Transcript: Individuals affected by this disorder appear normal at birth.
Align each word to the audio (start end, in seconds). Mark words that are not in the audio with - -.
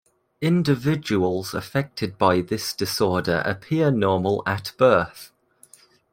Individuals 0.41 1.53
affected 1.53 2.17
by 2.17 2.41
this 2.41 2.73
disorder 2.73 3.43
appear 3.45 3.91
normal 3.91 4.41
at 4.47 4.71
birth. 4.79 5.31